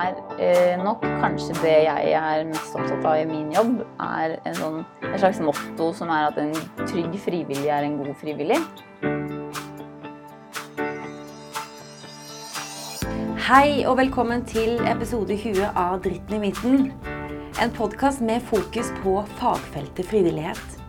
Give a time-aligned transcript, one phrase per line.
[0.00, 4.56] er eh, nok kanskje det jeg er mest opptatt av i min jobb, er en
[4.58, 6.54] sånn, en slags motto som er at en
[6.86, 8.60] trygg frivillig er en god frivillig.
[13.50, 16.92] Hei og velkommen til episode 20 av Dritten i midten.
[17.60, 20.79] En podkast med fokus på fagfeltet frivillighet.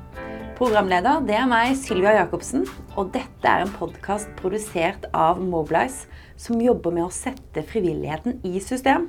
[0.61, 6.05] Programleder det er meg, Sylvia Jacobsen, og dette er en podkast produsert av Mobilize,
[6.37, 9.07] som jobber med å sette frivilligheten i system.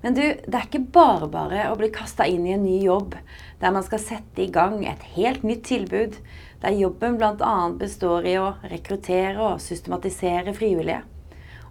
[0.00, 3.18] Men du, det er ikke bare bare å bli kasta inn i en ny jobb
[3.60, 6.16] der man skal sette i gang et helt nytt tilbud,
[6.64, 7.54] der jobben bl.a.
[7.76, 11.02] består i å rekruttere og systematisere frivillige.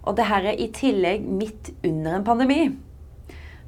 [0.06, 2.68] Og det her er i tillegg midt under en pandemi.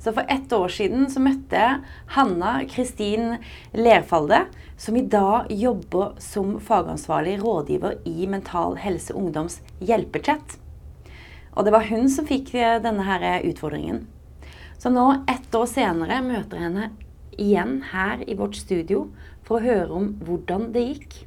[0.01, 1.81] Så for ett år siden så møtte jeg
[2.15, 3.35] Hanna Kristin
[3.77, 4.47] Lerfalde,
[4.81, 10.57] som i dag jobber som fagansvarlig rådgiver i Mental Helse Ungdoms hjelpechat.
[11.53, 14.07] Og det var hun som fikk denne her utfordringen.
[14.81, 16.89] Så nå, ett år senere, møter jeg henne
[17.37, 19.11] igjen her i vårt studio
[19.45, 21.19] for å høre om hvordan det gikk.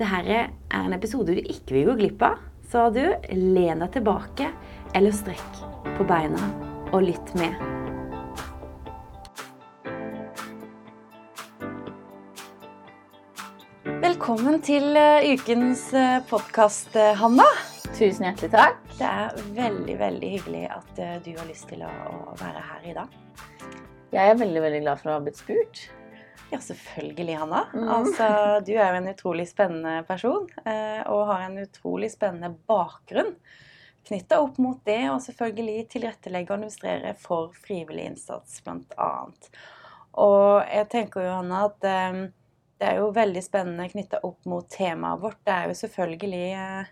[0.00, 4.50] Dette er en episode du ikke vil gå glipp av, så du, len deg tilbake
[4.96, 7.56] eller strekk på beina og lytt med.
[14.02, 15.88] Velkommen til eh, ukens
[16.28, 17.48] podkast, Hanna.
[17.92, 18.78] Tusen hjertelig takk.
[18.98, 21.90] Det er veldig, veldig hyggelig at eh, du har lyst til å,
[22.32, 23.18] å være her i dag.
[24.12, 25.82] Jeg er veldig veldig glad for å ha blitt spurt.
[26.52, 27.62] Ja, selvfølgelig, Hanna.
[27.72, 27.88] Mm.
[27.88, 28.28] Altså,
[28.66, 33.32] du er jo en utrolig spennende person eh, og har en utrolig spennende bakgrunn
[34.08, 39.10] knytta opp mot det, og selvfølgelig tilrettelegge og administrere for frivillig innsats, bl.a.
[40.22, 42.24] Og jeg tenker jo, Hanna, at eh,
[42.82, 45.38] det er jo veldig spennende knytta opp mot temaet vårt.
[45.46, 46.90] Det er jo selvfølgelig eh,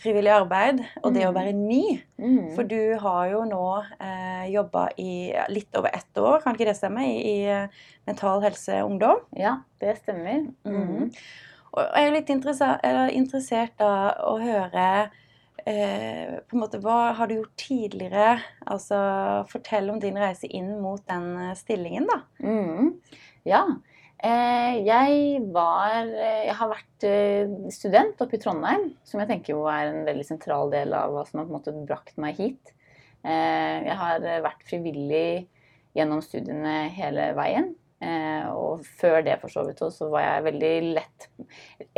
[0.00, 1.98] frivillig arbeid og det å være ny.
[2.20, 2.52] Mm.
[2.54, 3.64] For du har jo nå
[3.98, 8.44] eh, jobba i litt over ett år, kan ikke det stemme, i, i eh, Mental
[8.44, 9.24] Helse Ungdom?
[9.34, 10.46] Ja, det stemmer.
[10.62, 11.10] Mm.
[11.70, 14.86] Og jeg er litt interessert, interessert av å høre
[15.68, 18.40] eh, på en måte, Hva har du gjort tidligere?
[18.66, 18.98] Altså,
[19.50, 22.20] Fortell om din reise inn mot den eh, stillingen, da.
[22.42, 22.94] Mm.
[23.48, 23.64] Ja.
[24.20, 29.54] Eh, jeg var eh, Jeg har vært eh, student oppe i Trondheim, som jeg tenker
[29.54, 32.36] jo er en veldig sentral del av hva som har på en måte brakt meg
[32.40, 32.74] hit.
[33.24, 35.46] Eh, jeg har vært frivillig
[35.96, 37.72] gjennom studiene hele veien.
[38.00, 41.26] Eh, og før det for så vidt også, så var jeg veldig lett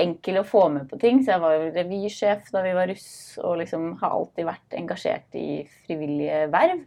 [0.03, 1.21] enkel å få med på ting.
[1.23, 5.63] Så jeg var revysjef da vi var russ, og liksom har alltid vært engasjert i
[5.87, 6.83] frivillige verv.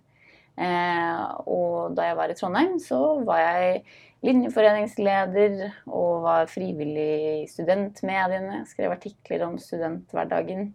[0.56, 3.86] Eh, og da jeg var i Trondheim, så var jeg
[4.26, 8.66] linjeforeningsleder og var frivillig i studentmediene.
[8.68, 10.74] Skrev artikler om studenthverdagen.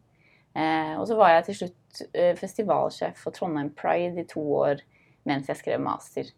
[0.56, 1.76] Eh, og så var jeg til slutt
[2.38, 4.80] festivalsjef for Trondheim Pride i to år
[5.28, 6.30] mens jeg skrev master.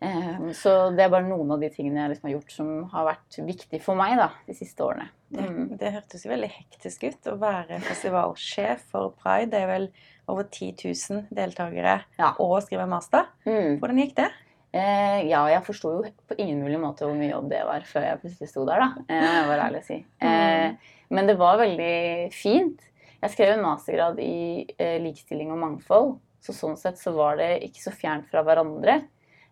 [0.00, 3.06] Eh, så det er bare noen av de tingene jeg liksom har gjort som har
[3.08, 5.08] vært viktig for meg da, de siste årene.
[5.28, 5.76] Det, Mm.
[5.76, 9.50] det hørtes jo veldig hektisk ut å være festivalsjef for Pride.
[9.50, 9.88] Det er vel
[10.28, 10.72] over 10
[11.10, 12.34] 000 deltakere Ja.
[12.38, 13.26] og skrive master.
[13.46, 13.78] Mm.
[13.80, 14.30] Hvordan gikk det?
[14.72, 18.02] Eh, ja, jeg forsto jo på ingen mulig måte hvor mye jobb det var før
[18.04, 18.88] jeg plutselig sto der, da.
[19.08, 20.04] Eh, være ærlig å si.
[20.20, 20.72] Eh,
[21.10, 22.80] men det var veldig fint.
[23.22, 27.62] Jeg skrev en mastergrad i eh, likestilling og mangfold, så sånn sett så var det
[27.64, 29.00] ikke så fjernt fra hverandre.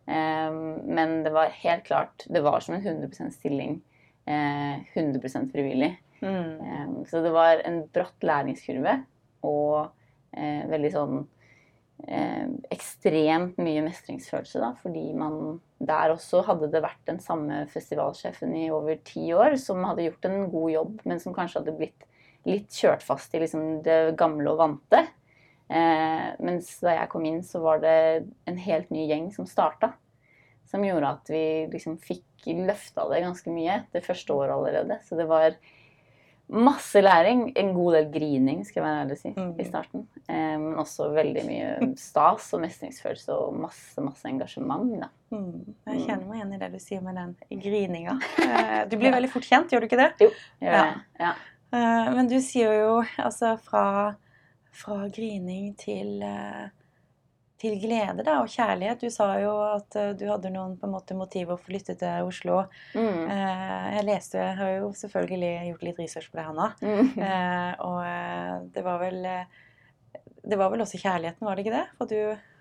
[0.07, 0.57] Eh,
[0.87, 3.81] men det var helt klart Det var som en 100% stilling.
[4.27, 5.97] Eh, 100 frivillig.
[6.21, 6.61] Mm.
[6.61, 9.03] Eh, Så det var en bratt læringskurve
[9.47, 9.91] og
[10.33, 11.19] eh, veldig sånn
[12.09, 18.55] eh, ekstremt mye mestringsfølelse, da, fordi man der også hadde det vært den samme festivalsjefen
[18.57, 22.07] i over ti år som hadde gjort en god jobb, men som kanskje hadde blitt
[22.47, 25.03] litt kjørt fast i liksom det gamle og vante.
[25.69, 29.93] Eh, mens da jeg kom inn, så var det en helt ny gjeng som starta.
[30.71, 35.01] Som gjorde at vi liksom fikk løfta det ganske mye det første året allerede.
[35.07, 35.55] Så det var
[36.49, 37.49] masse læring.
[37.59, 39.55] En god del grining, skal jeg være ærlig å si, Mm.
[39.61, 40.07] i starten.
[40.29, 45.01] Eh, men også veldig mye stas og mestringsfølelse og masse, masse engasjement.
[45.01, 45.09] Da.
[45.33, 45.75] Mm.
[45.89, 48.21] Jeg kjenner meg igjen i det du sier med den grininga.
[48.39, 50.13] Eh, Du blir veldig fort kjent, gjør du ikke det?
[50.63, 50.85] Gjør Ja.
[50.85, 51.03] det.
[51.21, 51.35] Ja.
[52.15, 54.15] Men du sier jo altså fra,
[54.77, 56.67] fra grining til, eh,
[57.61, 59.01] til glede da, og kjærlighet.
[59.01, 61.97] Du sa jo at eh, du hadde noen på en måte motiver for å flytte
[62.01, 62.63] til Oslo.
[62.95, 63.23] Mm.
[63.33, 66.69] Eh, Jeg leste, jeg har jo selvfølgelig gjort litt research på det, Hanna.
[66.83, 67.15] Mm.
[67.91, 69.23] Og det var vel
[70.47, 71.87] Det var vel også kjærligheten, var det ikke det?
[71.99, 72.21] For du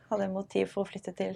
[0.09, 1.35] hadde motiv for å flytte til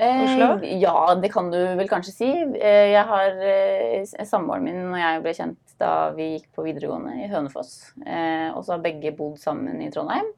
[0.00, 0.48] Oslo?
[0.64, 2.30] Eh, ja, det kan du vel kanskje si.
[2.56, 7.16] Eh, jeg har eh, Samboeren min og jeg ble kjent da vi gikk på videregående
[7.24, 7.92] i Hønefoss.
[8.04, 10.28] Eh, og så har begge bodd sammen i Trondheim.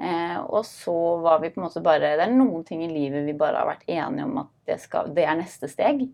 [0.00, 3.26] Eh, og så var vi på en måte bare Det er noen ting i livet
[3.26, 6.06] vi bare har vært enige om at det, skal, det er neste steg.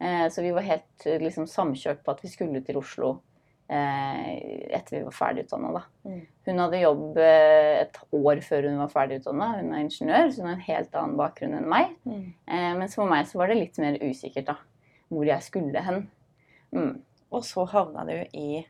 [0.00, 3.33] Eh, så vi var helt liksom, samkjørt på at vi skulle til Oslo eh,
[3.68, 5.82] etter vi var ferdig utdanna.
[6.04, 6.20] Mm.
[6.44, 9.48] Hun hadde jobb eh, et år før hun var ferdig utdanna.
[9.60, 11.94] Hun er ingeniør, så hun har en helt annen bakgrunn enn meg.
[12.04, 12.26] Mm.
[12.44, 14.58] Eh, mens for meg så var det litt mer usikkert da,
[15.08, 16.04] hvor jeg skulle hen.
[16.76, 16.92] Mm.
[17.34, 18.60] Og så havna du i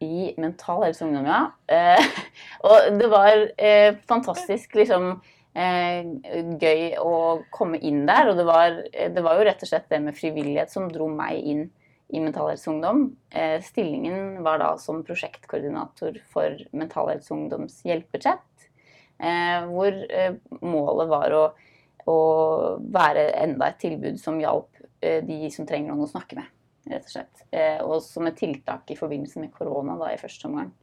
[0.00, 1.42] I Mental Helse Ungdom, ja.
[1.66, 2.22] Eh,
[2.70, 5.10] og det var eh, fantastisk liksom
[5.58, 6.06] eh,
[6.62, 7.18] gøy å
[7.52, 8.30] komme inn der.
[8.30, 11.10] Og det var, eh, det var jo rett og slett det med frivillighet som dro
[11.10, 11.68] meg inn
[12.12, 13.16] i Mental Helse Ungdom.
[13.30, 18.68] Eh, stillingen var da som prosjektkoordinator for Mental Helse Ungdoms hjelpechat.
[19.18, 21.42] Eh, hvor eh, målet var å,
[22.10, 22.18] å
[22.80, 24.68] være enda et tilbud som hjalp
[25.00, 26.48] de som trenger noen å snakke med.
[26.90, 27.44] Rett og slett.
[27.86, 30.74] Og som et tiltak i forbindelse med korona da, i første omgang.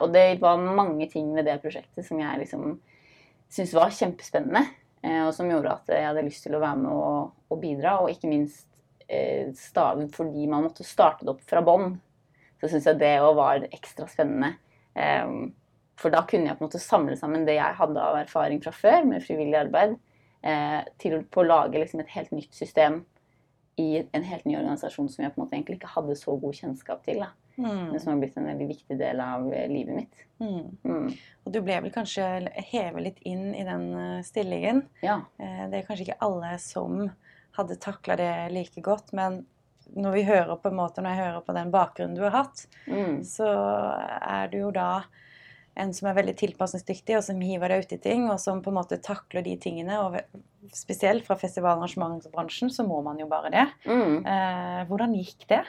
[0.00, 2.78] Og det var mange ting ved det prosjektet som jeg liksom
[3.52, 4.62] syntes var kjempespennende.
[5.26, 7.98] Og som gjorde at jeg hadde lyst til å være med og, og bidra.
[8.00, 8.64] Og ikke minst
[9.08, 9.52] eh,
[10.14, 11.96] fordi man måtte starte det opp fra bånn.
[12.60, 14.54] Så syns jeg det òg var ekstra spennende.
[14.96, 15.52] Eh,
[16.00, 18.72] for da kunne jeg på en måte samle sammen det jeg hadde av erfaring fra
[18.74, 19.96] før med frivillig arbeid,
[20.44, 23.04] eh, til å lage liksom et helt nytt system
[23.80, 26.56] i en helt ny organisasjon som jeg på en måte egentlig ikke hadde så god
[26.56, 27.20] kjennskap til.
[27.24, 27.30] Da.
[27.56, 27.82] Mm.
[27.92, 30.24] Men som har blitt en veldig viktig del av eh, livet mitt.
[30.40, 30.76] Mm.
[30.84, 31.10] Mm.
[31.44, 32.24] Og du ble vel kanskje
[32.72, 33.86] hevet litt inn i den
[34.24, 34.82] stillingen.
[35.04, 35.22] Ja.
[35.36, 37.06] Det er kanskje ikke alle som
[37.56, 39.44] hadde takla det like godt, men
[39.96, 42.66] når vi hører på en måte, når jeg hører på den bakgrunnen du har hatt,
[42.88, 43.20] Mm.
[43.24, 43.46] så
[44.22, 45.04] er du jo da
[45.76, 48.78] en som er veldig tilpasningsdyktig, og som hiver deg uti ting, og som på en
[48.78, 49.98] måte takler de tingene.
[50.00, 50.16] Og
[50.72, 53.66] spesielt fra festival- og arrangementsbransjen så må man jo bare det.
[53.84, 54.24] Mm.
[54.26, 55.62] Eh, hvordan gikk det?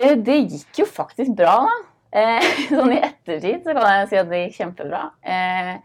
[0.00, 1.78] Eh, Det gikk jo faktisk bra, da.
[2.12, 2.40] Eh,
[2.74, 5.04] Sånn i ettertid så kan jeg si at det gikk kjempebra.
[5.22, 5.78] Eh,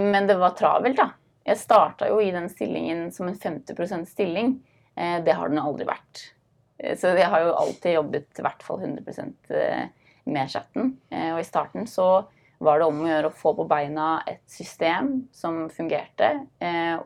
[0.00, 1.10] Men det var travelt, da.
[1.46, 4.58] Jeg starta jo i den stillingen som en 50% stilling.
[4.96, 6.32] Eh, Det har den aldri vært.
[6.78, 9.88] Eh, Så jeg har jo alltid jobbet i hvert fall 100 eh,
[10.26, 10.98] med chatten.
[11.10, 12.26] Og i starten så
[12.60, 16.46] var det om å gjøre å få på beina et system som fungerte,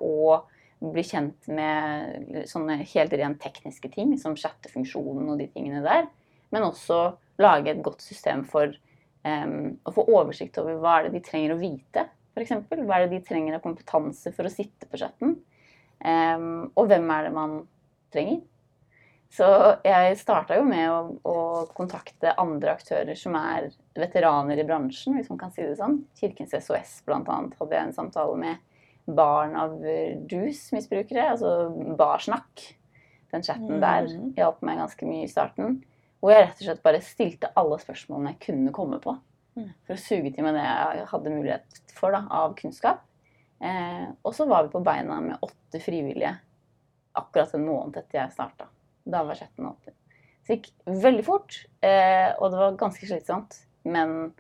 [0.02, 0.50] og
[0.80, 6.08] bli kjent med sånne helt rent tekniske ting, som chattefunksjonen og de tingene der.
[6.50, 8.74] Men også lage et godt system for
[9.24, 12.50] um, å få oversikt over hva er det de trenger å vite, f.eks.
[12.68, 15.36] Hva er det de trenger av kompetanse for å sitte på chatten?
[16.04, 17.60] Um, og hvem er det man
[18.12, 18.42] trenger?
[19.34, 19.46] Så
[19.82, 21.38] jeg starta jo med å, å
[21.74, 26.04] kontakte andre aktører som er veteraner i bransjen, hvis man kan si det sånn.
[26.20, 27.22] Kirkens SOS bl.a.
[27.58, 28.56] hadde jeg en samtale med
[29.10, 29.74] barn av
[30.30, 32.62] rusmisbrukere, altså Barsnakk.
[33.34, 34.34] Den chatten der Mhm.
[34.36, 35.80] hjalp meg ganske mye i starten.
[36.22, 39.16] Hvor jeg rett og slett bare stilte alle spørsmålene jeg kunne komme på.
[39.54, 39.68] Mm.
[39.86, 43.04] For å suge til meg det jeg hadde mulighet for da, av kunnskap.
[43.64, 46.34] Eh, og så var vi på beina med åtte frivillige
[47.14, 48.68] akkurat en måned etter jeg starta.
[49.04, 49.94] Da var chatten åpen.
[50.44, 50.72] Så det gikk
[51.04, 53.56] veldig fort, eh, og det var ganske slitsomt.
[53.88, 54.32] Men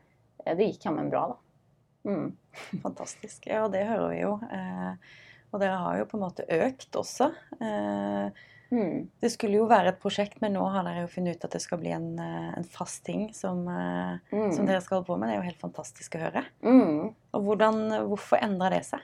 [0.44, 2.10] eh, det gikk jammen bra, da.
[2.10, 2.32] Mm.
[2.84, 3.46] Fantastisk.
[3.48, 4.34] Ja, det hører vi jo.
[4.50, 5.14] Eh,
[5.54, 7.30] og dere har jo på en måte økt også.
[7.62, 9.08] Eh, Mm.
[9.22, 11.62] det skulle jo være et prosjekt, men nå har dere jo funnet ut at det
[11.62, 14.52] skal bli en, eh, en fast ting som, eh, Mm.
[14.52, 15.28] som dere skal holde på med.
[15.28, 16.44] Det er jo helt fantastisk å høre.
[16.62, 17.14] Mm.
[17.34, 19.00] Og hvordan, hvorfor endra det seg?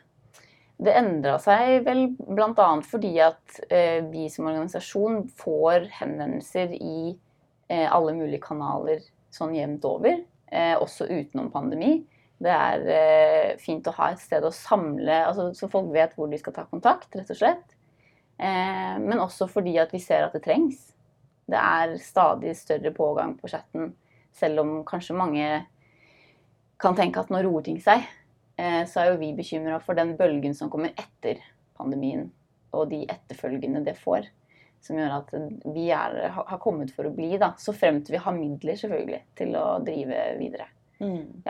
[0.80, 2.80] Det endra seg vel bl.a.
[2.80, 7.18] fordi at eh, vi som organisasjon får henvendelser i
[7.68, 12.04] eh, alle mulige kanaler sånn jevnt over, eh, også utenom pandemi.
[12.40, 16.30] Det er eh, fint å ha et sted å samle, altså, så folk vet hvor
[16.30, 17.76] de skal ta kontakt, rett og slett.
[18.40, 20.86] Eh, men også fordi at vi ser at det trengs.
[21.50, 23.92] Det er stadig større pågang på chatten,
[24.32, 25.46] selv om kanskje mange
[26.80, 28.06] kan tenke at nå roer ting seg
[28.60, 31.40] eh, så er jo vi bekymra for den bølgen som kommer etter
[31.78, 32.28] pandemien,
[32.76, 34.28] og de etterfølgende det får.
[34.80, 35.32] Som gjør at
[35.74, 37.52] vi er, har kommet for å bli, da.
[37.60, 40.70] Så fremt vi har midler, selvfølgelig, til å drive videre.
[41.02, 41.42] Mm.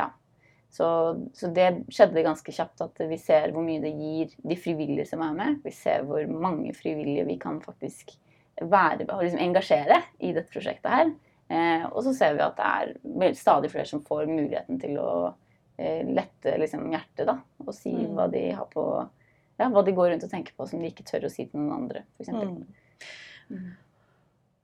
[0.70, 0.86] Så,
[1.34, 5.22] så det skjedde ganske kjapt at vi ser hvor mye det gir de frivillige som
[5.26, 5.58] er med.
[5.66, 8.14] Vi ser hvor mange frivillige vi kan faktisk
[8.60, 11.12] være, og liksom engasjere i dette prosjektet her.
[11.50, 15.10] Eh, og så ser vi at det er stadig flere som får muligheten til å
[15.80, 17.40] eh, lette liksom, hjertet, da.
[17.66, 18.14] Og si Mm.
[18.14, 18.84] hva de har på
[19.60, 21.60] ja, hva de går rundt og tenker på som de ikke tør å si til
[21.60, 22.30] noen andre, f.eks.
[22.30, 22.62] Mm.
[23.50, 23.72] Mm.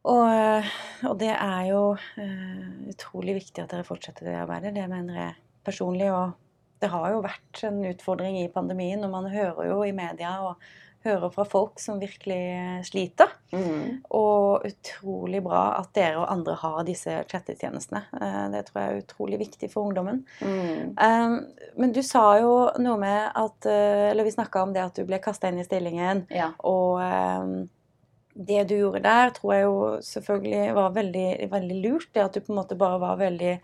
[0.06, 0.70] Og,
[1.10, 4.72] og det er jo uh, utrolig viktig at dere fortsetter det arbeidet.
[4.76, 5.34] Det mener jeg
[5.66, 6.08] personlig.
[6.14, 10.38] Og det har jo vært en utfordring i pandemien, og man hører jo i media
[10.46, 10.60] og
[11.06, 13.30] hører fra folk som virkelig sliter.
[13.52, 14.02] Mm.
[14.16, 18.02] Og utrolig bra at dere og andre har disse chattetjenestene.
[18.20, 20.24] Eh, Det tror jeg er utrolig viktig for ungdommen.
[20.40, 20.96] Mm.
[20.98, 21.36] Um,
[21.76, 25.04] Men du sa jo noe med at eh, Eller vi snakka om det at du
[25.06, 26.26] ble kasta inn i stillingen.
[26.30, 26.52] Ja.
[26.66, 27.00] Og
[28.36, 32.08] det du gjorde der, tror jeg jo selvfølgelig var veldig, veldig lurt.
[32.12, 33.54] Det at du på en måte bare var veldig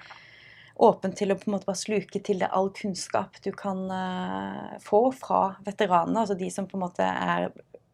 [0.83, 4.73] åpen til å på en måte bare sluke til deg all kunnskap du kan uh,
[4.83, 6.25] få fra veteranene.
[6.25, 7.49] Altså de som på en måte er,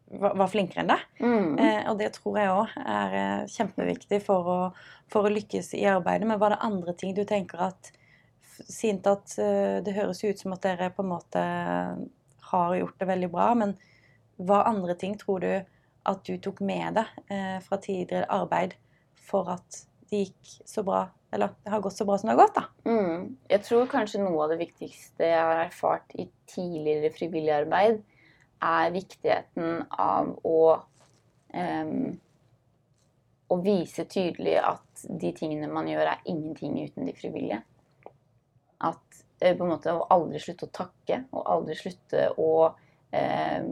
[0.09, 1.05] var, var flinkere enn deg.
[1.21, 1.51] Mm.
[1.59, 4.59] Uh, og det tror jeg òg er uh, kjempeviktig for å,
[5.11, 6.29] for å lykkes i arbeidet.
[6.29, 7.95] Men var det andre ting du tenker at
[8.59, 11.41] Sint at det høres ut som at dere på en måte
[12.49, 13.71] har gjort det veldig bra, men
[14.35, 15.53] hva andre ting tror du
[16.11, 18.75] at du tok med deg fra tidligere arbeid
[19.15, 19.79] for at
[20.11, 22.89] det gikk så bra, eller det har gått så bra som det har gått, da?
[22.89, 23.25] Mm.
[23.51, 27.99] Jeg tror kanskje noe av det viktigste jeg har erfart i tidligere frivillig arbeid,
[28.65, 30.61] er viktigheten av å
[31.53, 32.17] um,
[33.49, 37.61] å vise tydelig at de tingene man gjør, er ingenting uten de frivillige.
[38.85, 42.51] At eh, på en måte å aldri slutte å takke, og aldri slutte å,
[43.09, 43.71] um,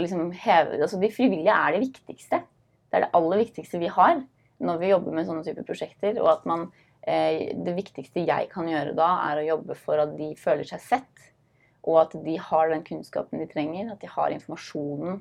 [0.00, 2.40] liksom heve Altså de frivillige er det viktigste.
[2.88, 4.22] Det er det aller viktigste vi har
[4.64, 6.18] når vi jobber med sånne typer prosjekter.
[6.22, 6.66] Og at man
[7.02, 10.82] eh, Det viktigste jeg kan gjøre da, er å jobbe for at de føler seg
[10.82, 11.30] sett.
[11.84, 15.20] Og at de har den kunnskapen de trenger, at de har informasjonen.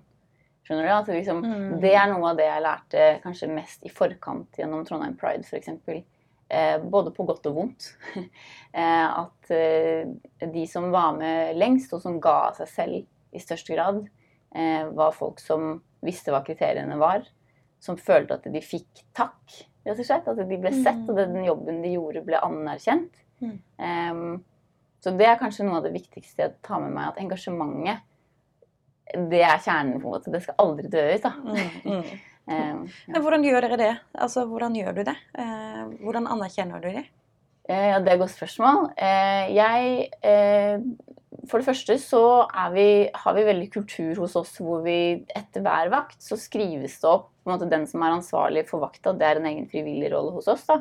[0.63, 0.91] Skjønner du?
[0.95, 1.79] At liksom, Mm.
[1.81, 5.69] Det er noe av det jeg lærte kanskje mest i forkant gjennom Trondheim Pride f.eks.
[6.49, 7.89] Eh, både på godt og vondt.
[8.15, 10.07] eh, at eh,
[10.39, 14.05] de som var med lengst, og som ga av seg selv i størst grad,
[14.55, 17.25] eh, var folk som visste hva kriteriene var.
[17.83, 20.27] Som følte at de fikk takk, rett og slett.
[20.31, 23.21] At de ble sett, og den jobben de gjorde, ble anerkjent.
[23.43, 23.57] Mm.
[23.83, 24.43] Um,
[25.03, 27.09] så det er kanskje noe av det viktigste jeg tar med meg.
[27.11, 28.05] At engasjementet,
[29.33, 29.99] det er kjernen.
[29.99, 30.31] på en måte.
[30.31, 31.25] Det skal aldri dø ut.
[31.25, 31.33] da.
[31.83, 32.13] Mm,
[32.51, 33.91] Em, Men hvordan gjør dere det?
[34.19, 35.15] Altså, hvordan gjør du det?
[35.31, 37.05] Uh, hvordan anerkjenner du det?
[37.69, 38.89] Eh, Ja, det er et godt spørsmål.
[38.97, 40.79] Eh, Jeg eh,
[41.49, 45.89] For det første så vi, har vi veldig kultur hos oss hvor vi etter hver
[45.91, 49.27] vakt så skrives det opp på en måte Den som er ansvarlig for vakta, det
[49.27, 50.77] er en egen frivillig rolle hos oss, da.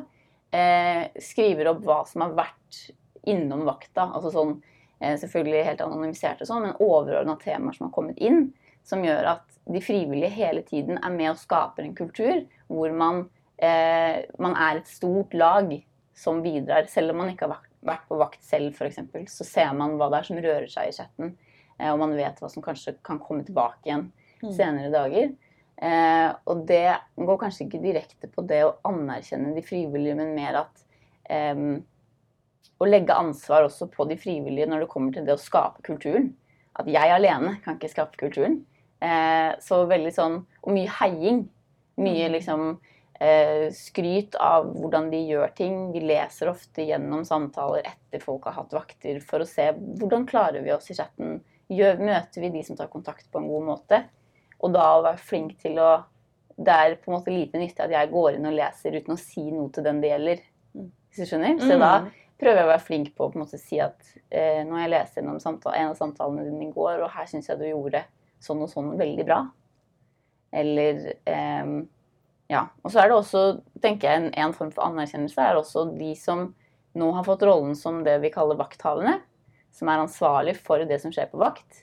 [1.19, 2.93] Skriver opp hva som har vært
[3.27, 4.05] innom vakta.
[4.13, 4.53] Altså sånn
[5.01, 8.53] selvfølgelig helt anonymisert og sånn, men overordna temaer som har kommet inn.
[8.87, 13.25] Som gjør at de frivillige hele tiden er med og skaper en kultur hvor man,
[13.59, 15.73] man er et stort lag
[16.15, 16.85] som bidrar.
[16.91, 18.99] Selv om man ikke har vært, på vakt selv, f.eks.,
[19.33, 21.33] så ser man hva det er som rører seg i chatten.
[21.79, 24.11] Eh, og man vet hva som kanskje kan komme tilbake igjen
[24.43, 24.51] Mm.
[24.57, 25.29] senere dager.
[25.81, 30.57] Eh, og det går kanskje ikke direkte på det å anerkjenne de frivillige, men mer
[30.65, 30.83] at
[31.29, 31.83] em,
[32.81, 36.33] å legge ansvar også på de frivillige når det kommer til det å skape kulturen.
[36.75, 38.65] At jeg alene kan ikke skape kulturen.
[39.01, 41.47] Eh, så veldig sånn Og mye heiing.
[41.97, 42.31] Mye Mm.
[42.33, 42.79] liksom
[43.73, 45.75] skryt av hvordan de gjør ting.
[45.93, 50.65] Vi leser ofte gjennom samtaler etter folk har hatt vakter, for å se hvordan klarer
[50.65, 51.37] vi oss i chatten.
[51.71, 54.01] Gjør, møter vi de som tar kontakt på en god måte?
[54.63, 55.91] Og da å være flink til å
[56.53, 59.17] Det er på en måte lite nyttig at jeg går inn og leser uten å
[59.17, 60.43] si noe til den det gjelder.
[60.77, 60.91] Mm.
[61.09, 61.55] Hvis du skjønner?
[61.57, 61.93] Så da
[62.37, 65.17] prøver jeg å være flink på å på måte si at eh, har jeg lest
[65.17, 68.03] gjennom samtale, en av samtalene dine i går, og her syns jeg du gjorde
[68.43, 69.39] sånn og sånn veldig bra.
[70.53, 71.79] Eller ehm,
[72.53, 72.67] Ja.
[72.85, 73.43] Og så er det også,
[73.81, 76.51] tenker jeg, en, en form for anerkjennelse er også de som
[76.93, 79.15] nå har fått rollen som det vi kaller vakthavende,
[79.73, 81.79] som er ansvarlig for det som skjer på vakt.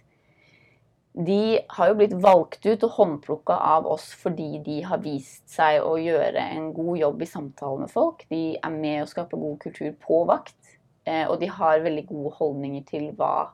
[1.27, 5.81] De har jo blitt valgt ut og håndplukka av oss fordi de har vist seg
[5.83, 8.23] å gjøre en god jobb i samtale med folk.
[8.31, 10.55] De er med å skape god kultur på vakt.
[11.09, 13.49] Eh, og de har veldig gode holdninger til hva,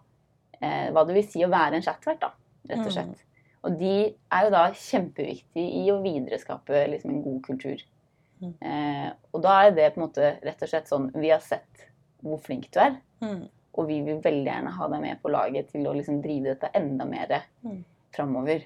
[0.60, 2.34] eh, hva det vil si å være en chatvert, da,
[2.68, 2.92] rett og Mm.
[2.92, 3.24] slett.
[3.64, 3.92] Og de
[4.32, 7.80] er jo da kjempeviktige i å videreskape liksom, en god kultur.
[8.42, 8.52] Mm.
[8.60, 11.86] Eh, og da er det på en måte rett og slett sånn Vi har sett
[12.22, 13.48] hvor flink du er, Mm.
[13.78, 16.70] og vi vil veldig gjerne ha deg med på laget til å liksom drive dette
[16.74, 17.84] enda mer Mm.
[18.12, 18.62] framover.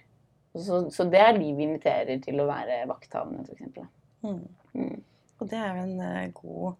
[0.56, 3.86] Så, så det er de vi inviterer til å være vakthavende, f.eks.
[4.24, 4.48] Mm.
[4.74, 5.02] Mm.
[5.40, 6.74] Og det er jo en uh, god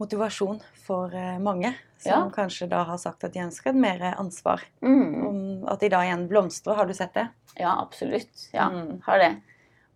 [0.00, 2.30] motivasjon for eh, mange som Ja.
[2.32, 4.62] kanskje da har sagt at de ønsker et mer ansvar.
[4.82, 5.64] Mm.
[5.68, 6.74] At de da igjen blomstrer.
[6.76, 7.28] Har du sett det?
[7.58, 8.48] Ja, absolutt.
[8.54, 9.00] Ja, Mm.
[9.04, 9.36] har det.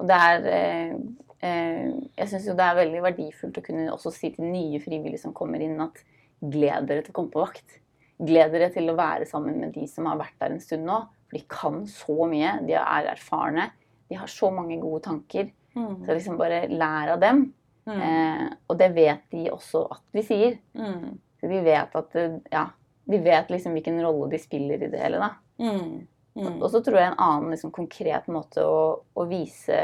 [0.01, 0.95] Og det er eh,
[1.43, 5.21] eh, Jeg syns jo det er veldig verdifullt å kunne også si til nye frivillige
[5.21, 6.03] som kommer inn, at
[6.43, 7.79] gled dere til å komme på vakt.
[8.21, 11.01] Gled dere til å være sammen med de som har vært der en stund nå.
[11.31, 12.67] For de kan så mye.
[12.67, 13.71] De er erfarne.
[14.11, 15.51] De har så mange gode tanker.
[15.75, 16.05] Mm.
[16.07, 17.53] Så liksom bare lær av dem.
[17.85, 18.01] Mm.
[18.01, 20.59] Eh, og det vet de også at vi sier.
[20.79, 21.21] Mm.
[21.41, 22.19] Så de vet at
[22.53, 22.69] Ja,
[23.05, 25.31] de vet liksom hvilken rolle de spiller i det hele, da.
[25.61, 26.07] Mm.
[26.35, 26.57] Mm.
[26.63, 29.77] Og så tror jeg en annen liksom, konkret måte å, å vise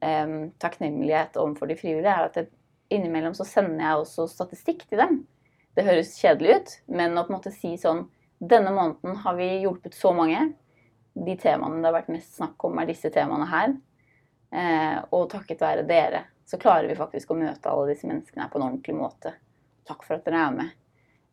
[0.00, 2.48] em, takknemlighet overfor de frivillige, er at jeg,
[2.94, 5.20] innimellom så sender jeg også statistikk til dem.
[5.76, 8.08] Det høres kjedelig ut, men å på en måte si sånn
[8.40, 10.46] Denne måneden har vi hjulpet så mange.
[11.12, 13.74] De temaene det har vært mest snakk om, er disse temaene her.
[14.48, 18.58] Eh, og takket være dere så klarer vi faktisk å møte alle disse menneskene på
[18.58, 19.30] en ordentlig måte.
[19.86, 20.72] Takk for at dere er med.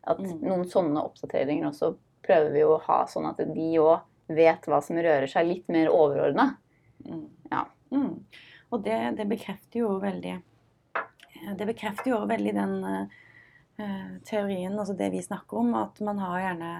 [0.06, 0.44] At Mm.
[0.46, 4.96] noen sånne oppdateringer også prøver vi å ha sånn at de òg vet hva som
[4.96, 6.56] rører seg litt mer overordna.
[7.04, 7.26] Mm.
[7.50, 7.64] Ja.
[7.90, 8.24] Mm.
[8.70, 14.96] Og det, det bekrefter jo veldig eh, Det bekrefter jo veldig den uh, teorien, altså
[14.98, 16.72] det vi snakker om, at man har gjerne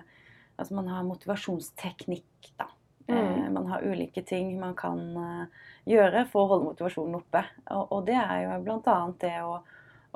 [0.58, 2.66] Altså man har motivasjonsteknikk, da.
[3.08, 3.16] Mm.
[3.16, 7.44] Eh, man har ulike ting man kan eh, gjøre for å holde motivasjonen oppe.
[7.72, 8.98] Og, og det er jo bl.a.
[9.20, 9.58] det å,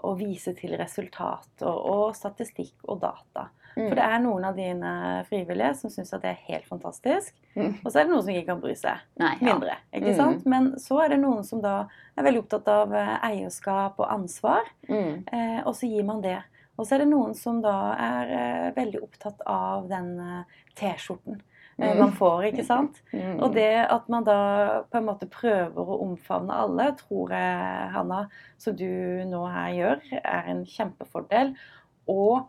[0.02, 3.48] å vise til resultat og, statistikk og data.
[3.72, 3.86] Mm.
[3.88, 4.90] For det er noen av dine
[5.24, 7.32] frivillige som syns at det er helt fantastisk.
[7.56, 7.78] Mm.
[7.80, 9.46] Og så er det noen som ikke kan bry seg Nei, ja.
[9.48, 9.76] mindre.
[9.96, 10.16] ikke Mm.
[10.18, 10.44] sant?
[10.52, 11.86] Men så er det noen som da
[12.18, 15.24] er veldig opptatt av eh, eierskap og ansvar, Mm.
[15.32, 16.42] eh, og så gir man det.
[16.76, 20.44] Og så er det noen som da er eh, veldig opptatt av den eh,
[20.76, 21.40] T-skjorten
[21.82, 21.98] Mm.
[21.98, 23.02] man får, ikke sant?
[23.12, 23.36] Mm.
[23.42, 24.38] Og det at man da
[24.90, 28.24] på en måte prøver å omfavne alle, tror jeg, Hanna,
[28.62, 28.88] som du
[29.28, 31.54] nå her gjør, er en kjempefordel.
[32.10, 32.46] Og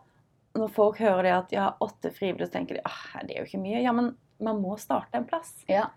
[0.58, 3.48] når folk hører det at ja, åtte frivillige, så tenker de ah, det er jo
[3.48, 3.82] ikke mye.
[3.82, 4.14] Ja, men
[4.44, 5.52] man må starte en plass.
[5.70, 5.88] Ja.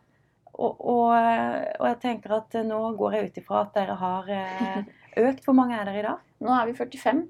[0.58, 4.32] Og, og, og jeg tenker at eh, nå går jeg ut ifra at dere har
[4.34, 4.79] eh,
[5.27, 5.44] økt.
[5.46, 6.24] Hvor mange er dere i dag?
[6.41, 7.27] Nå er vi 45.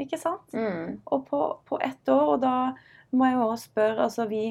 [0.00, 0.54] Ikke sant?
[0.56, 1.00] Mm.
[1.12, 2.54] Og på, på ett år, og da
[3.12, 4.44] må jeg jo også spørre altså vi,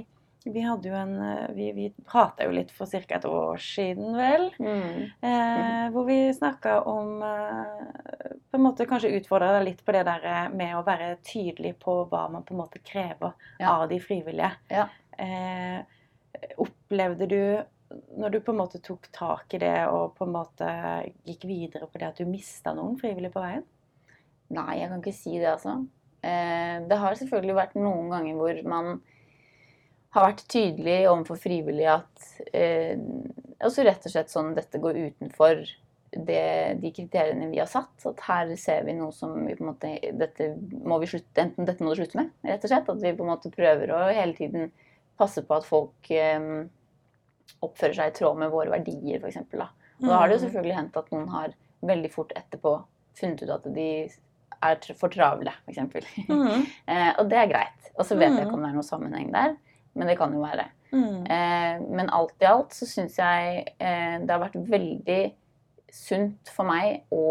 [0.46, 2.98] vi hadde jo en eh, Vi, vi prata jo litt for ca.
[3.17, 4.46] et år siden, vel?
[4.60, 5.10] Mm.
[5.22, 10.05] Eh, hvor vi snakka om eh, På en måte kanskje utfordra deg litt på det
[10.08, 13.75] der eh, med å være tydelig på hva man på en måte krever Ja.
[13.75, 14.51] av de frivillige.
[14.72, 14.88] Ja.
[15.19, 15.84] Eh,
[16.58, 17.41] opplevde du
[18.22, 20.67] når du på en måte tok tak i det og på en måte
[21.25, 23.63] gikk videre på det, at du mista noen frivillige på veien?
[24.53, 25.74] Nei, jeg kan ikke si det, altså.
[26.22, 29.02] Eh, det har selvfølgelig vært noen ganger hvor man
[30.15, 32.98] har vært tydelig overfor frivillige at eh,
[33.62, 35.62] også rett og slett sånn dette går utenfor
[36.26, 36.39] det,
[36.82, 37.93] de kriteriene vi har satt.
[38.10, 40.48] At her ser vi noe som vi på en måte Dette
[40.89, 42.89] må vi slutte Enten dette må du slutte med, rett og slett.
[42.89, 44.72] At vi på en måte prøver å hele tiden
[45.19, 46.48] passe på at folk eh,
[47.65, 49.41] oppfører seg i tråd med våre verdier, f.eks.
[49.54, 49.69] Da.
[50.00, 51.54] Og da har det jo selvfølgelig hendt at noen har
[51.86, 52.74] veldig fort etterpå
[53.19, 53.88] funnet ut at de
[54.60, 55.82] er for travle, f.eks.
[56.30, 56.65] Mm.
[56.89, 57.89] Eh, og det er greit.
[58.00, 58.45] Og så vet jeg Mm.
[58.48, 59.58] ikke om det er noen sammenheng der,
[59.99, 60.65] men det kan jo være.
[60.95, 61.25] Mm.
[61.29, 65.19] Eh, men alt i alt så syns jeg eh, det har vært veldig
[65.93, 67.25] sunt for meg å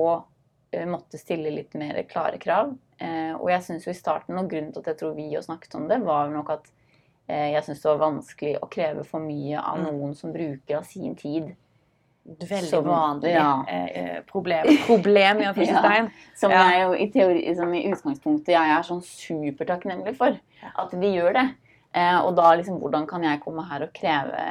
[0.73, 2.75] eh, måtte stille litt mer klare krav.
[3.01, 5.43] Eh, og jeg syns jo i starten, og grunnen til at jeg tror vi jo
[5.45, 6.69] snakket om det, var nok at
[7.29, 9.89] eh, jeg syns det var vanskelig å kreve for mye av Mm.
[9.93, 11.55] noen som bruker av sin tid.
[12.29, 13.65] Veldig Som- vanlig ja.
[13.73, 14.67] eh, problem.
[14.87, 16.11] Problem, i anførselstegn.
[16.37, 16.65] Som Ja.
[16.71, 20.37] jeg jo i teori, som i utgangspunktet jeg er sånn supertakknemlig for.
[20.63, 20.73] Ja.
[20.85, 21.47] At de gjør det.
[21.97, 24.43] Eh, og da liksom, hvordan kan jeg komme her og kreve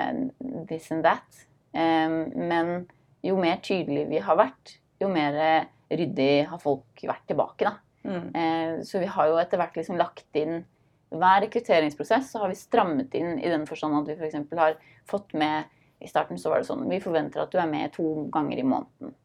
[0.70, 1.44] this and that?
[1.74, 2.88] Eh, men
[3.26, 7.78] jo mer tydelig vi har vært, jo mer eh, ryddig har folk vært tilbake, da.
[8.08, 8.28] Mm.
[8.36, 10.62] Eh, så vi har jo etter hvert liksom lagt inn
[11.10, 14.52] hver rekrutteringsprosess så har vi strammet inn i den forstand at vi f.eks.
[14.60, 14.76] har
[15.08, 15.70] fått med
[16.04, 18.66] I starten så var det sånn Vi forventer at du er med to ganger i
[18.68, 19.16] måneden.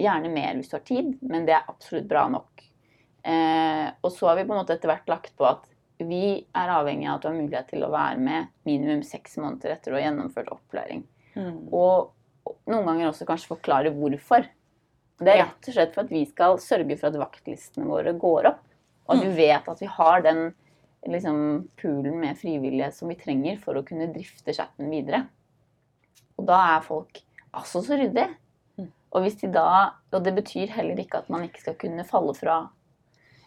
[0.00, 2.64] Gjerne mer hvis du har tid, men det er absolutt bra nok.
[3.26, 6.72] Eh, og så har vi på en måte etter hvert lagt på at vi er
[6.74, 9.96] avhengig av at du har mulighet til å være med minimum seks måneder etter å
[9.98, 11.04] ha gjennomført opplæring.
[11.36, 11.72] Mm.
[11.72, 12.12] Og
[12.68, 14.46] noen ganger også kanskje forklare hvorfor.
[15.16, 18.50] Det er rett og slett for at vi skal sørge for at vaktlistene våre går
[18.52, 18.62] opp.
[19.08, 19.28] Og at Mm.
[19.30, 20.54] vi vet at vi har den
[21.06, 25.28] liksom, poolen med frivillige som vi trenger for å kunne drifte chatten videre.
[26.36, 27.22] Og da er folk
[27.54, 28.34] altså så ryddige.
[28.76, 28.90] Mm.
[29.12, 32.34] Og, hvis de da, og det betyr heller ikke at man ikke skal kunne falle
[32.34, 32.68] fra.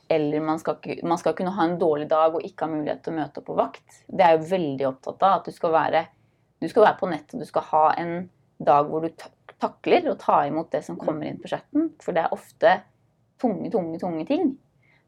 [0.09, 3.13] Eller man skal, man skal kunne ha en dårlig dag og ikke ha mulighet til
[3.13, 3.99] å møte opp på vakt.
[4.07, 5.35] Det er jo veldig opptatt av.
[5.39, 6.05] At du skal være,
[6.57, 8.15] du skal være på nett og du skal ha en
[8.59, 9.11] dag hvor du
[9.59, 11.91] takler å ta imot det som kommer inn på chatten.
[12.01, 12.73] For det er ofte
[13.41, 14.49] tunge, tunge, tunge ting.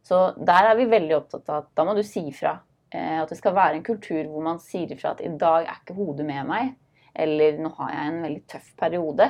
[0.06, 2.56] Så der er vi veldig opptatt av at da må du si ifra.
[2.94, 5.82] Eh, at det skal være en kultur hvor man sier ifra at i dag er
[5.82, 6.74] ikke hodet med meg.
[7.18, 9.28] Eller nå har jeg en veldig tøff periode.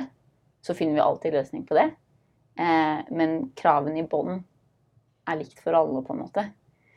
[0.62, 1.90] Så finner vi alltid løsning på det.
[2.60, 4.42] Eh, men kravene i bånn
[5.28, 6.46] er likt for alle, på en måte.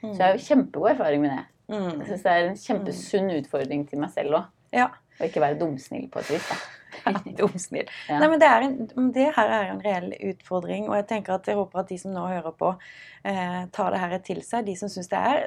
[0.02, 1.44] Så jeg har jo kjempegod erfaring med det.
[1.72, 2.00] Mm.
[2.00, 4.52] Jeg synes det er en kjempesunn utfordring til meg selv òg.
[4.76, 4.90] Ja.
[5.16, 6.48] Og ikke være dumsnill på et vis.
[6.52, 6.56] da.
[7.38, 7.88] Dumsnill.
[8.10, 8.18] Ja.
[8.22, 11.58] Nei, men det, en, det her er en reell utfordring, og jeg tenker at jeg
[11.60, 12.70] håper at de som nå hører på,
[13.28, 14.66] eh, tar det her til seg.
[14.68, 15.46] De som syns det er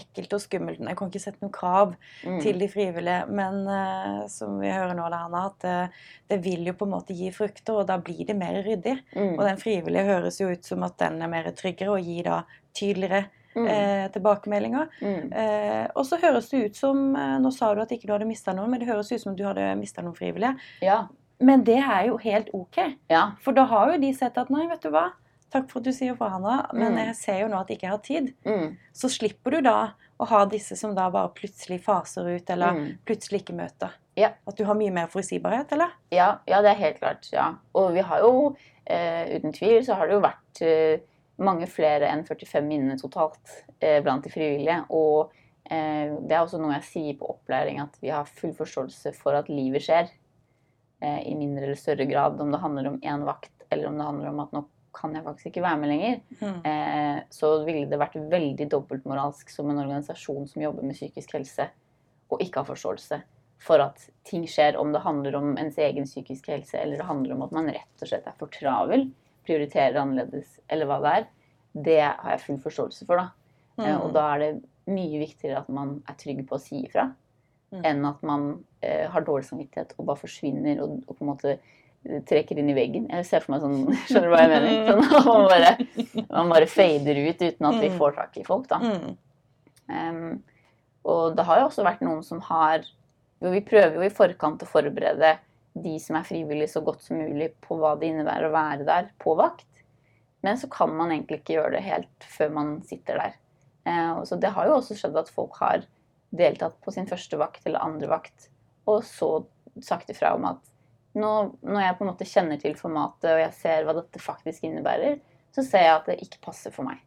[0.00, 0.82] ekkelt og skummelt.
[0.82, 1.94] Jeg kan ikke sette noen krav
[2.26, 2.40] Mm.
[2.42, 5.98] til de frivillige, men eh, som vi hører nå, Hanna, at eh,
[6.30, 8.98] det vil jo på en måte gi frukter, og da blir det mer ryddig.
[9.14, 9.34] Mm.
[9.38, 12.42] Og den frivillige høres jo ut som at den er mer tryggere og gir da
[12.74, 13.26] tydeligere.
[13.66, 14.88] Eh, tilbakemeldinger.
[15.02, 15.32] Mm.
[15.32, 18.26] Eh, og så høres det ut som eh, Nå sa du at ikke du hadde
[18.28, 20.54] mista noen, men det høres ut som du hadde mista noen frivillige.
[20.82, 21.06] Ja.
[21.40, 22.78] Men det er jo helt ok.
[23.10, 23.32] ja.
[23.40, 25.12] For da har jo de sett at nei, vet du hva,
[25.50, 27.06] takk for at du sier fra, Hanna, men Mm.
[27.06, 28.34] jeg ser jo nå at jeg ikke har tid.
[28.44, 28.76] Mm.
[28.92, 32.98] Så slipper du da å ha disse som da bare plutselig faser ut, eller Mm.
[33.06, 33.90] plutselig ikke møter.
[34.16, 34.32] Ja.
[34.48, 35.88] At du har mye mer forutsigbarhet, eller?
[36.10, 37.28] Ja, ja, det er helt klart.
[37.32, 37.54] ja.
[37.74, 40.98] Og vi har jo, eh, uten tvil, så har det jo vært eh,
[41.38, 44.80] mange flere enn 45 minner totalt eh, blant de frivillige.
[44.94, 49.14] Og eh, det er også noe jeg sier på opplæring, at vi har full forståelse
[49.18, 50.10] for at livet skjer.
[51.00, 54.10] Eh, I mindre eller større grad, om det handler om én vakt, eller om det
[54.10, 54.64] handler om at nå
[54.98, 56.20] kan jeg faktisk ikke være med lenger.
[56.40, 56.60] Mm.
[56.66, 61.68] Eh, så ville det vært veldig dobbeltmoralsk som en organisasjon som jobber med psykisk helse,
[62.28, 63.20] og ikke har forståelse
[63.62, 67.34] for at ting skjer, om det handler om ens egen psykiske helse, eller det handler
[67.34, 69.08] om at man rett og slett er for travel,
[69.48, 71.26] prioriterer annerledes, eller hva det er.
[71.88, 73.30] Det har jeg full forståelse for, da.
[73.78, 74.00] Eh, Mm.
[74.04, 74.52] og da er det
[74.88, 77.08] mye viktigere at man er trygg på å si ifra,
[77.72, 77.82] Mm.
[77.84, 81.50] enn at man eh, har dårlig samvittighet og bare forsvinner og, og på en måte
[81.58, 83.08] eh, trekker inn i veggen.
[83.10, 84.86] Jeg ser for meg sånn Skjønner du hva jeg mener?
[84.88, 85.72] Sånn, man, bare,
[86.30, 87.98] man bare fader ut uten at vi Mm.
[87.98, 88.78] får tak i folk, da.
[88.80, 89.16] Mm.
[89.90, 90.42] Em,
[91.04, 92.78] og det har jo også vært noen som har
[93.42, 95.36] jo Vi prøver jo i forkant å forberede
[95.82, 99.10] de som er frivillige, så godt som mulig på hva det innebærer å være der
[99.22, 99.66] på vakt.
[100.46, 103.38] Men så kan man egentlig ikke gjøre det helt før man sitter der.
[103.88, 105.86] Eh, så det har jo også skjedd at folk har
[106.34, 108.50] deltatt på sin første vakt eller andre vakt,
[108.88, 109.30] og så
[109.84, 110.60] sagt ifra om at
[111.18, 111.30] nå,
[111.64, 115.18] når jeg på en måte kjenner til formatet og jeg ser hva dette faktisk innebærer,
[115.54, 117.00] så ser jeg at det ikke passer for meg.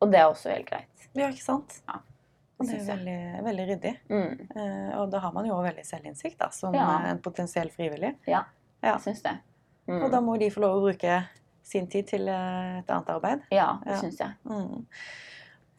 [0.00, 1.08] Og det er også helt greit.
[1.12, 1.80] Ja, ikke sant?
[1.90, 1.98] Ja,
[2.66, 3.92] det er veldig, veldig ryddig.
[4.10, 4.48] Mm.
[4.56, 6.98] Uh, og da har man jo også veldig selvinnsikt da, som Ja.
[7.00, 8.16] eh, en potensiell frivillig.
[8.26, 8.44] Ja,
[8.82, 8.96] Ja.
[8.98, 9.38] jeg syns det.
[9.88, 10.02] Mm.
[10.04, 11.26] Og da må de få lov å bruke
[11.62, 13.42] sin tid til eh, et annet arbeid.
[13.50, 14.00] Ja, det Ja.
[14.00, 14.34] syns jeg.
[14.44, 14.86] Mm.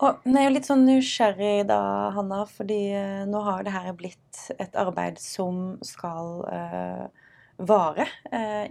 [0.02, 2.94] Og jeg er jo litt sånn nysgjerrig da, Hanna, fordi
[3.30, 7.08] nå har det her blitt et arbeid som skal uh,
[7.60, 8.08] vare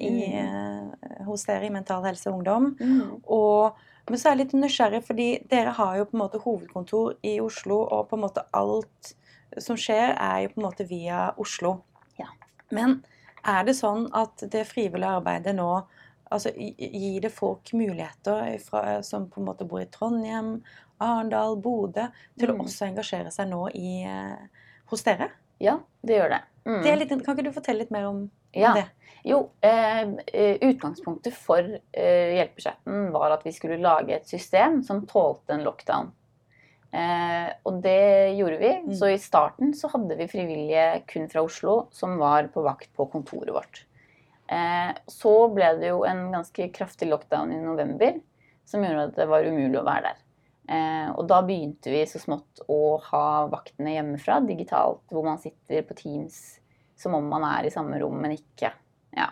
[0.01, 2.75] i, eh, hos dere i Mental Helse og Ungdom.
[2.81, 3.20] Mm.
[3.29, 3.77] Og,
[4.08, 7.38] men så er jeg litt nysgjerrig, fordi dere har jo på en måte hovedkontor i
[7.40, 9.14] Oslo, og på en måte alt
[9.58, 11.80] som skjer, er jo på en måte via Oslo.
[12.18, 12.28] Ja.
[12.70, 13.02] Men
[13.46, 15.70] er det sånn at det frivillige arbeidet nå
[16.30, 20.60] altså, Gir det folk muligheter fra, som på en måte bor i Trondheim,
[21.00, 22.06] Arendal, Bodø,
[22.38, 22.60] til Mm.
[22.60, 24.36] å også engasjere seg nå i, eh,
[24.86, 25.30] hos dere?
[25.58, 26.42] Ja, det gjør det.
[26.66, 26.82] Mm.
[26.82, 28.72] Det er litt, kan ikke du fortelle litt mer om Ja.
[28.74, 28.86] det?
[29.22, 30.00] Jo, eh,
[30.32, 31.60] eh, utgangspunktet for
[31.92, 36.08] eh, hjelpechatten var at vi skulle lage et system som tålte en lockdown.
[36.90, 38.72] Eh, og det gjorde vi.
[38.86, 38.94] Mm.
[38.96, 43.06] Så i starten så hadde vi frivillige kun fra Oslo som var på vakt på
[43.12, 43.84] kontoret vårt.
[44.50, 48.18] Eh, så ble det jo en ganske kraftig lockdown i november
[48.66, 50.24] som gjorde at det var umulig å være der.
[50.70, 55.84] Eh, og da begynte vi så smått å ha vaktene hjemmefra digitalt, hvor man sitter
[55.86, 56.60] på Teams
[57.00, 58.72] som om man er i samme rom, men ikke.
[59.16, 59.30] Ja.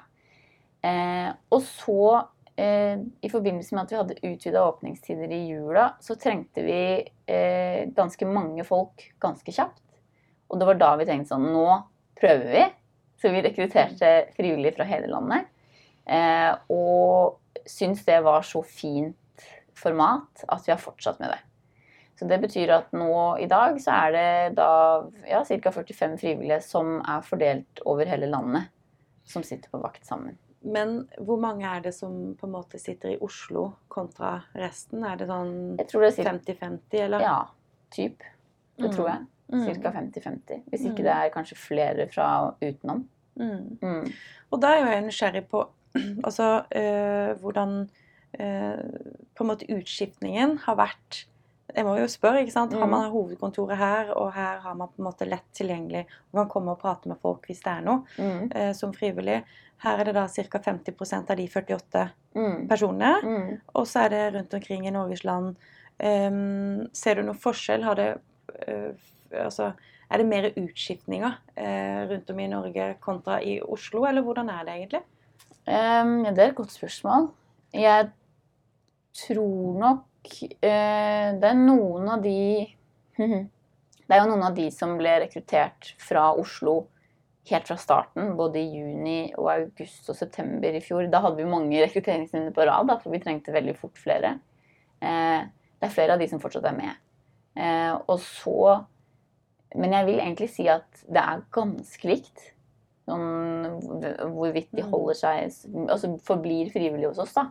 [0.81, 6.17] Eh, og så, eh, i forbindelse med at vi hadde utvida åpningstider i jula, så
[6.21, 6.81] trengte vi
[7.29, 9.85] eh, ganske mange folk ganske kjapt.
[10.49, 11.69] Og det var da vi tenkte sånn Nå
[12.19, 12.65] prøver vi.
[13.19, 15.49] Så vi rekrutterte frivillige fra hele landet.
[16.09, 19.17] Eh, og syns det var så fint
[19.79, 21.43] format at vi har fortsatt med det.
[22.19, 24.69] Så det betyr at nå i dag så er det da
[25.29, 25.71] ja, ca.
[25.71, 28.67] 45 frivillige som er fordelt over hele landet,
[29.25, 30.35] som sitter på vakt sammen.
[30.67, 35.05] Men hvor mange er det som på en måte sitter i Oslo kontra resten?
[35.07, 36.33] Er det sånn Jeg tror det er ca.
[36.33, 37.21] 50-50, eller?
[37.23, 37.37] Ja,
[37.95, 38.19] typ.
[38.79, 38.95] Det Mm.
[38.97, 39.27] tror jeg.
[39.53, 39.83] Mm.
[39.83, 39.91] Ca.
[39.93, 40.63] 50-50.
[40.71, 40.91] Hvis Mm.
[40.91, 43.09] ikke det er kanskje flere fra utenom.
[43.39, 43.79] Mm.
[43.83, 44.13] Mm.
[44.51, 45.69] Og da er jo jeg nysgjerrig på
[46.27, 47.89] altså, øh, hvordan
[48.41, 48.83] øh,
[49.37, 51.27] på en måte utskiftningen har vært
[51.77, 52.73] Jeg må jo spørre, ikke sant?
[52.73, 52.91] Har Mm.
[52.91, 56.71] man hovedkontoret her, og her har man på en måte lett tilgjengelig og kan komme
[56.71, 58.53] og prate med folk hvis det er noe, Mm.
[58.55, 59.45] eh, som frivillig.
[59.79, 60.59] Her er det da ca.
[60.59, 62.69] 50% av de 48 Mm.
[62.69, 63.23] personene.
[63.23, 63.61] Mm.
[63.75, 65.57] Og så er det rundt omkring i Norges land.
[66.01, 67.83] Um, ser du noen forskjell?
[67.85, 68.19] Har det
[68.69, 68.93] uh,
[69.33, 69.73] Altså,
[70.11, 74.65] er det mer utskiftninger uh, rundt om i Norge kontra i Oslo, eller hvordan er
[74.65, 75.03] det egentlig?
[75.67, 77.31] Um, ja, det er et godt spørsmål.
[77.75, 78.11] Jeg
[79.13, 82.39] tror nok det er noen av de
[84.09, 86.87] Det er jo noen av de som ble rekruttert fra Oslo
[87.51, 91.09] helt fra starten, både i juni og august og september i fjor.
[91.13, 94.35] Da hadde vi mange rekrutteringsrunder på rad, for vi trengte veldig fort flere.
[95.01, 95.41] Eh,
[95.79, 97.03] det er flere av de som fortsatt er med.
[97.59, 98.85] Eh, og så
[99.77, 102.41] Men jeg vil egentlig si at det er ganske likt.
[103.05, 103.81] Sånn
[104.33, 107.51] hvorvidt de holder seg Altså forblir frivillige hos oss, da.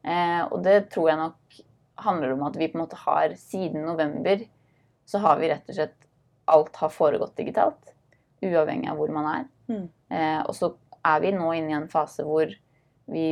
[0.00, 1.58] Eh, og det tror jeg nok
[2.04, 4.44] handler om at vi på en måte har Siden november
[5.08, 5.96] så har vi rett og slett
[6.48, 7.90] Alt har foregått digitalt.
[8.40, 9.42] Uavhengig av hvor man er.
[9.68, 9.88] Mm.
[10.08, 10.70] Eh, og så
[11.04, 12.54] er vi nå inne i en fase hvor
[13.12, 13.24] vi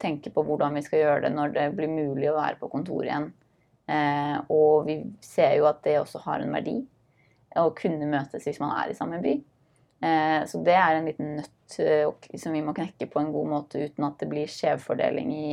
[0.00, 3.04] tenker på hvordan vi skal gjøre det når det blir mulig å være på kontor
[3.04, 3.26] igjen.
[3.84, 6.78] Eh, og vi ser jo at det også har en verdi.
[7.60, 9.34] Å kunne møtes hvis man er i samme by.
[10.04, 12.08] Eh, så det er en liten nøtt eh,
[12.40, 15.46] som vi må knekke på en god måte uten at det blir skjevfordeling i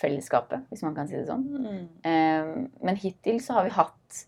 [0.00, 1.46] fellesskapet, hvis man kan si det sånn.
[1.46, 1.80] Mm.
[2.08, 2.52] Eh,
[2.86, 4.20] men hittil så har vi hatt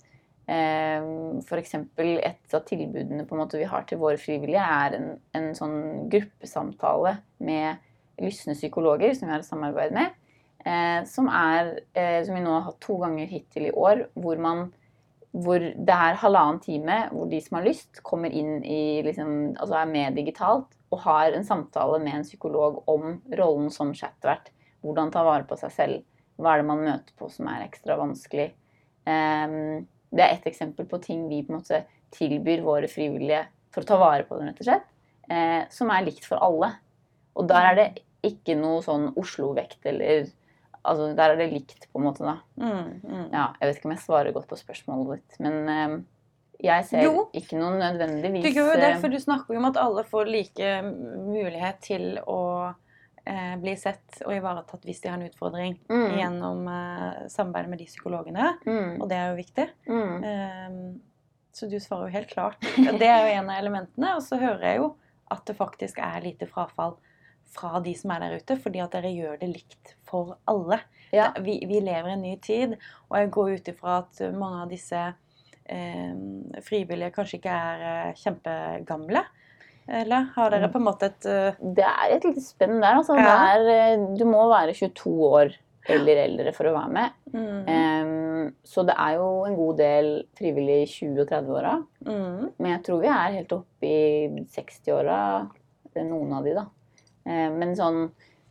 [0.47, 1.07] eh,
[1.43, 1.75] F.eks.
[1.75, 5.09] et av tilbudene måte vi har til våre frivillige, er en,
[5.39, 5.79] en sånn
[6.13, 10.19] gruppesamtale med lysne psykologer som vi har et samarbeid med.
[10.63, 14.39] Eh, som, er, eh, som vi nå har hatt to ganger hittil i år, hvor,
[14.39, 14.69] man,
[15.35, 19.81] hvor det er halvannen time hvor de som har lyst, kommer inn i liksom, Altså
[19.81, 24.53] er med digitalt og har en samtale med en psykolog om rollen som chatvert.
[24.83, 26.03] Hvordan ta vare på seg selv.
[26.41, 28.49] Hva er det man møter på som er ekstra vanskelig.
[29.07, 33.83] Ehm, det er ett eksempel på ting vi på en måte tilbyr våre frivillige for
[33.85, 34.89] å ta vare på dem, rett og slett.
[35.31, 36.73] eh, som er likt for alle.
[37.37, 40.27] Og der er det ikke noe sånn Oslo-vekt eller
[40.85, 42.41] Altså, der er det likt, på en måte, da.
[42.59, 43.01] Mm.
[43.07, 43.29] Mm.
[43.33, 45.93] Ja, jeg vet ikke om jeg svarer godt på spørsmålet ditt, men eh,
[46.67, 47.29] jeg ser Jo.
[47.33, 50.03] ikke noe nødvendigvis Du gjør jo det, eh, for du snakker jo om at alle
[50.03, 52.75] får like mulighet til å
[53.25, 57.79] eh, blir sett og ivaretatt hvis de har en utfordring mm, gjennom eh, samarbeidet med
[57.83, 58.51] de psykologene.
[58.67, 59.69] mm, Og det er jo viktig.
[59.89, 60.77] mm, Eh,
[61.53, 62.61] så du svarer jo helt klart.
[62.99, 64.15] Det er jo en av elementene.
[64.17, 64.95] Og så hører jeg jo
[65.33, 66.95] at det faktisk er lite frafall
[67.53, 70.79] fra de som er der ute, fordi at dere gjør det likt for alle.
[71.13, 71.27] Ja.
[71.45, 72.79] Vi, vi lever i en ny tid,
[73.11, 75.03] og jeg går ut ifra at mange av disse
[75.69, 76.15] eh,
[76.65, 79.23] frivillige kanskje ikke er eh, kjempegamle.
[79.93, 81.59] Eller har dere på en måte et uh...
[81.61, 82.97] Det er et lite spenn der.
[83.01, 83.19] Altså.
[83.19, 83.27] Ja.
[83.27, 85.53] Det er, eh, du må være 22 år
[85.91, 87.17] eller eldre for å være med.
[87.33, 91.75] mm, Um, så det er jo en god del frivillige i 20- og 30-åra.
[92.07, 95.19] mm, Men jeg tror vi er helt oppe i 60-åra,
[96.03, 96.65] noen av de, da.
[97.27, 98.01] Um, men sånn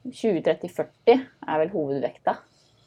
[0.07, 2.37] 20-30-40 er vel hovedvekta.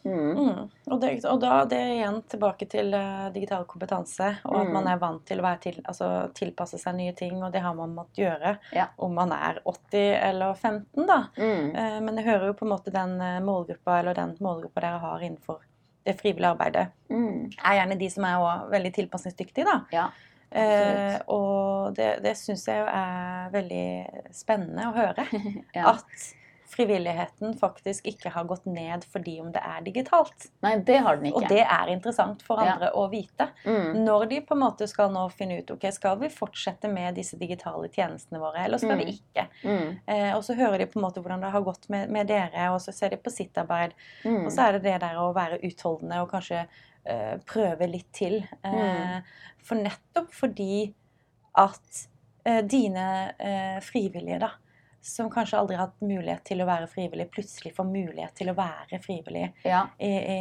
[0.05, 0.37] Mm.
[0.37, 0.59] Mm.
[0.93, 4.73] Og, det, og da det er igjen tilbake til uh, digital kompetanse, og at Mm.
[4.77, 7.95] man er vant til å til, altså, tilpasse seg nye ting, og det har man
[7.97, 8.87] måttet gjøre Ja.
[8.99, 11.29] om man er 80 eller 15, da.
[11.39, 11.75] Mm.
[11.77, 14.99] Eh, men jeg hører jo på en måte den eh, målgruppa, eller den målgruppa dere
[14.99, 15.59] har innenfor
[16.05, 17.51] det frivillige arbeidet, Mm.
[17.65, 19.81] er gjerne de som er også veldig tilpasningsdyktige, da.
[19.93, 20.09] Ja,
[20.55, 25.25] Eh, og det, det syns jeg er veldig spennende å høre.
[25.75, 25.89] Ja.
[25.97, 26.05] At
[26.67, 30.47] frivilligheten faktisk ikke har gått ned fordi om det er digitalt.
[30.65, 31.43] Nei, det har den ikke.
[31.43, 32.73] Og det er interessant for Ja.
[32.75, 33.49] andre å vite.
[33.65, 34.05] mm.
[34.05, 37.37] Når de på en måte skal nå finne ut ok, skal vi fortsette med disse
[37.39, 39.15] digitale tjenestene våre, eller skal vi Mm.
[39.19, 39.47] ikke.
[39.65, 40.01] Mm.
[40.07, 42.71] Eh, og så hører de på en måte hvordan det har gått med, med dere,
[42.73, 43.93] og så ser de på sitt arbeid.
[44.25, 44.47] Mm.
[44.47, 46.67] Og så er det det der å være utholdende og kanskje
[47.07, 48.47] eh, prøve litt til.
[48.65, 49.21] Eh,
[49.63, 50.93] For nettopp fordi
[51.57, 52.09] at
[52.45, 54.51] eh, dine eh, frivillige, da,
[55.05, 58.55] som kanskje aldri har hatt mulighet til å være frivillig, plutselig får mulighet til å
[58.57, 59.83] være frivillig Ja.
[60.01, 60.39] i, i,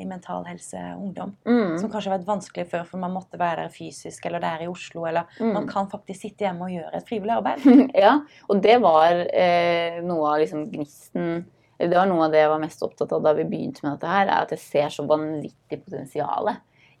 [0.00, 1.34] i Mental Helse Ungdom.
[1.44, 1.76] Mm.
[1.82, 4.64] Som kanskje har vært vanskelig før, for man måtte være der fysisk, eller det er
[4.64, 5.52] i Oslo, eller Mm.
[5.54, 7.90] man kan faktisk sitte hjemme og gjøre et frivillig arbeid.
[8.06, 8.14] ja,
[8.48, 11.44] og det var eh, noe av liksom gnisten
[11.80, 14.08] Det var noe av det jeg var mest opptatt av da vi begynte med dette
[14.10, 16.50] her, er at jeg ser så vanvittig potensial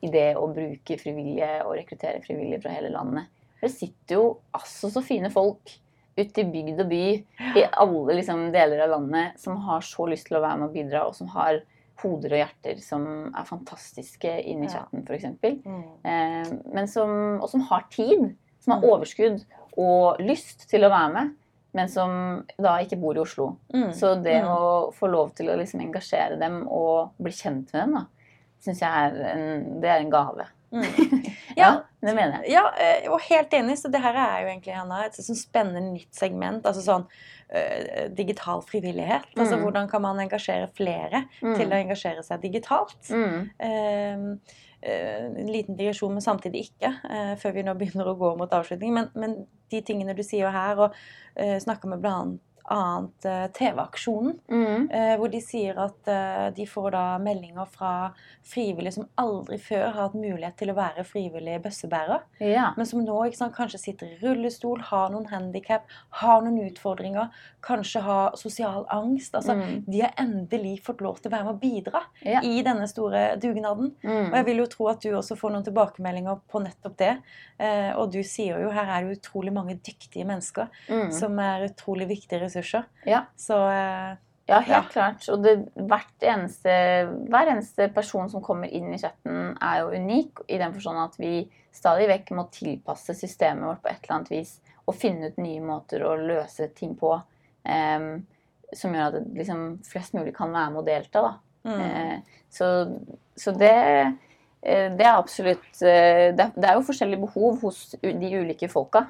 [0.00, 3.26] i det å bruke frivillige og rekruttere frivillige fra hele landet.
[3.60, 4.22] Det sitter jo
[4.56, 5.74] altså så fine folk
[6.18, 7.02] ute i bygd og by
[7.56, 10.74] i alle liksom, deler av landet som har så lyst til å være med og
[10.74, 11.60] bidra, og som har
[12.02, 13.04] hoder og hjerter som
[13.36, 14.78] er fantastiske inni i Ja.
[14.80, 15.24] chatten, f.eks.
[15.64, 15.82] Mm.
[16.04, 18.88] Eh, men som, og som har tid, som har Mm.
[18.90, 19.44] overskudd
[19.78, 21.34] og lyst til å være med,
[21.74, 23.56] men som da ikke bor i Oslo.
[23.72, 23.92] Mm.
[23.92, 24.48] Så det Mm.
[24.48, 28.04] å få lov til å liksom engasjere dem og bli kjent med dem, da,
[28.60, 30.46] syns jeg er en, det er en gave.
[30.72, 30.82] Mm.
[31.60, 32.52] Ja, det mener jeg.
[32.54, 33.76] Ja, eh, og helt enig.
[33.80, 36.64] Så det her er jo egentlig Hanna, et sånn spennende nytt segment.
[36.66, 37.06] Altså sånn
[37.50, 39.24] uh, digital frivillighet.
[39.36, 39.62] Altså Mm.
[39.64, 41.56] hvordan kan man engasjere flere Mm.
[41.56, 42.96] til å engasjere seg digitalt?
[43.10, 43.50] Mm.
[43.60, 44.38] Uh,
[44.82, 48.50] eh, en liten digresjon, men samtidig ikke, eh, før vi nå begynner å gå mot
[48.50, 48.92] avslutning.
[48.92, 50.94] Men, men de tingene du sier her, og
[51.36, 52.40] uh, snakker med blant
[52.70, 54.36] annet eh, TV-aksjonen.
[54.50, 54.88] Mm.
[54.90, 57.90] Eh, hvor de sier at eh, de får da meldinger fra
[58.46, 62.22] frivillige som aldri før har hatt mulighet til å være frivillig bøssebærer.
[62.40, 62.68] Ja.
[62.76, 65.88] Men som nå sant, kanskje sitter i rullestol, har noen handikap,
[66.22, 67.28] har noen utfordringer,
[67.66, 69.34] kanskje har sosial angst.
[69.34, 69.84] Altså, Mm.
[69.90, 72.40] De har endelig fått lov til å være med å bidra Ja.
[72.42, 73.92] i denne store dugnaden.
[74.04, 74.44] Og jeg Mm.
[74.46, 77.16] vil jo tro at du også får noen tilbakemeldinger på nettopp det.
[77.96, 81.12] Og du sier jo her er det utrolig mange dyktige mennesker Mm.
[81.12, 82.59] som er utrolig viktige ressurser.
[83.06, 83.24] Ja.
[83.36, 84.16] Så eh,
[84.50, 84.82] Ja, helt Ja.
[84.90, 85.28] klart.
[85.30, 85.52] Og det,
[86.26, 86.72] eneste,
[87.30, 91.14] hver eneste person som kommer inn i chatten, er jo unik i den forstand at
[91.20, 94.56] vi stadig vekk må tilpasse systemet vårt på et eller annet vis
[94.88, 98.08] og finne ut nye måter å løse ting på um,
[98.74, 101.22] som gjør at liksom, flest mulig kan være med og delta.
[101.62, 102.18] Mm, Uh,
[102.50, 102.66] så,
[103.36, 103.70] så det,
[104.62, 109.06] eh, det er absolutt det, det er jo forskjellige behov hos de ulike folka.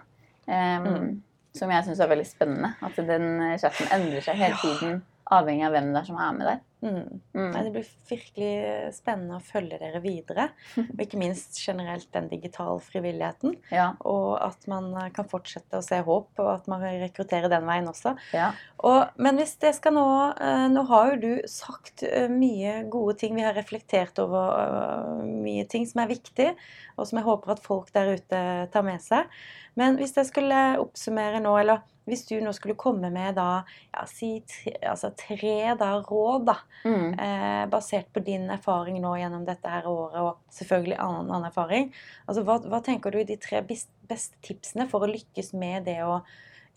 [0.47, 1.23] Um, Mm.
[1.57, 2.75] Som jeg syns er veldig spennende.
[2.87, 5.01] At den eh, chatten endrer seg hele tiden.
[5.31, 6.61] Avhengig av hvem det er som er med der.
[6.83, 7.21] mm.
[7.39, 7.53] Mm.
[7.55, 8.55] Det blir virkelig
[8.97, 10.49] spennende å følge dere videre.
[10.97, 13.55] Og ikke minst generelt den digitale frivilligheten.
[13.71, 17.69] Ja, Og at man eh, kan fortsette å se håp, og at man rekrutterer den
[17.69, 18.17] veien også.
[18.35, 18.51] ja.
[18.81, 20.07] Og, men hvis det skal nå
[20.41, 23.35] eh, Nå har jo du sagt eh, mye gode ting.
[23.37, 26.51] Vi har reflektert over eh, mye ting som er viktig,
[26.97, 28.41] og som jeg håper at folk der ute
[28.73, 29.29] tar med seg.
[29.77, 33.63] Men hvis jeg skulle oppsummere nå, eller hvis du nå skulle komme med da,
[33.95, 37.13] ja, si tre, altså tre da, råd, da, Mm.
[37.21, 41.93] eh, basert på din erfaring nå gjennom dette her året, og selvfølgelig annen, annen erfaring.
[42.27, 45.99] Altså, hva, hva tenker du er de tre beste tipsene for å lykkes med det
[46.03, 46.23] å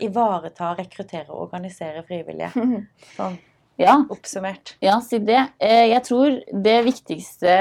[0.03, 2.51] ivareta, rekruttere og organisere frivillige?
[3.17, 3.39] Sånn
[3.79, 3.95] ja.
[4.13, 4.75] oppsummert.
[4.85, 5.39] Ja, si det.
[5.59, 7.55] Eh, Jeg tror det viktigste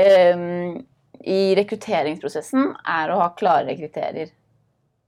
[0.00, 0.86] em,
[1.20, 4.30] i rekrutteringsprosessen er å ha klare kriterier.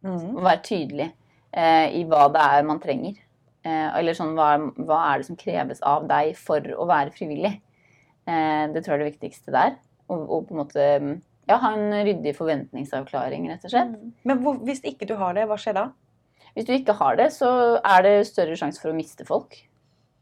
[0.07, 0.37] Mhm.
[0.37, 1.09] Og være tydelig
[1.53, 3.19] eh, i hva det er man trenger.
[3.61, 7.59] Eh, eller sånn, hva, hva er det som kreves av deg for å være frivillig?
[8.25, 9.75] Eh, det tror jeg er det viktigste der.
[10.11, 10.87] Og, og på en måte
[11.51, 13.97] ja, ha en ryddig forventningsavklaring, rett og slett.
[13.97, 14.15] Mm.
[14.29, 15.89] Men hvor, hvis ikke du har det, hva skjer da?
[16.55, 19.59] Hvis du ikke har det, så er det større sjanse for å miste folk.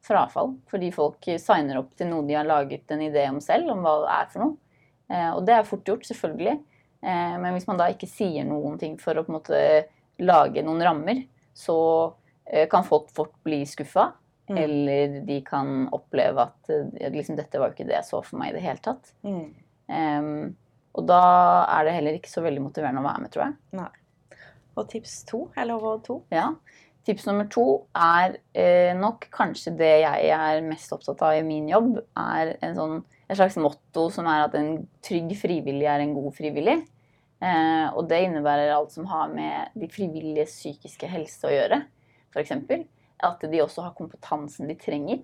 [0.04, 0.54] Frafall.
[0.70, 3.94] Fordi folk signer opp til noe de har laget en idé om selv, om hva
[4.02, 4.56] det er for noe.
[5.08, 6.58] Eh, og det er fort gjort, selvfølgelig.
[7.02, 9.60] Eh, men hvis man da ikke sier noen ting for å på en måte
[10.24, 11.22] lage noen rammer,
[11.54, 11.78] så
[12.44, 14.10] eh, kan folk fort bli skuffa.
[14.48, 14.58] Mm.
[14.62, 18.40] Eller de kan oppleve at eh, liksom, dette var jo ikke det jeg så for
[18.40, 19.12] meg i det hele tatt.
[19.26, 19.46] Mm.
[19.92, 20.34] Em,
[20.98, 21.22] og da
[21.68, 23.88] er det heller ikke så veldig motiverende å være med, tror jeg.
[24.78, 26.20] Og tips to, eller råd to?
[26.34, 26.52] Ja.
[27.08, 27.64] Tips nummer to
[27.96, 32.76] er eh, nok kanskje det jeg er mest opptatt av i min jobb, er en
[32.76, 36.78] sånn, et slags motto som er at en trygg frivillig er en god frivillig.
[37.38, 41.82] Eh, og det innebærer alt som har med de frivilliges psykiske helse å gjøre.
[42.32, 42.54] F.eks.
[43.28, 45.20] at de også har kompetansen de trenger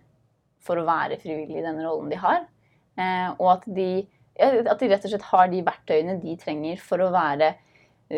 [0.65, 2.45] for å være frivillig i den rollen de har.
[3.01, 3.89] Eh, og at de,
[4.39, 7.55] at de rett og slett har de verktøyene de trenger for å være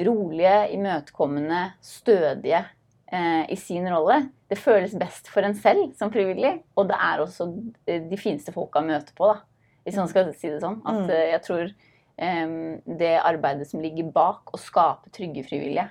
[0.07, 2.65] rolige, imøtekommende, stødige
[3.13, 4.27] eh, i sin rolle.
[4.51, 7.49] Det føles best for en selv som frivillig, og det er også
[7.87, 9.56] eh, de fineste folka å møte på, da.
[9.87, 10.81] Hvis man skal si det sånn.
[10.85, 11.11] At Mm.
[11.11, 11.75] eh, jeg tror
[12.99, 15.91] det arbeidet som ligger bak å skape trygge frivillige,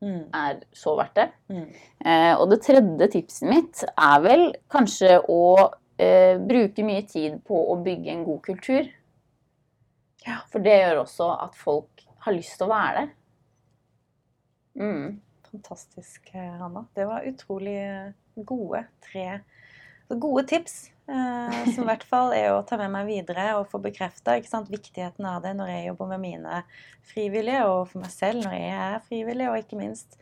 [0.00, 0.30] Mhm.
[0.32, 1.30] er så verdt det.
[1.50, 1.74] Mhm.
[2.06, 7.52] Eh, og det tredje tipset mitt er vel kanskje å eh, bruke mye tid på
[7.68, 8.88] å bygge en god kultur.
[10.26, 10.38] Ja.
[10.50, 13.10] For det gjør også at folk har lyst til å være der.
[14.78, 15.20] Mm.
[15.52, 16.86] Fantastisk, Hanna.
[16.94, 18.14] Det var utrolig
[18.46, 19.40] gode tre
[20.18, 20.90] gode tips.
[21.10, 24.36] Eh, som i hvert fall er å ta med meg videre og få bekrefta
[24.70, 26.60] viktigheten av det når jeg jobber med mine
[27.10, 30.14] frivillige, og for meg selv når jeg er frivillig, og ikke minst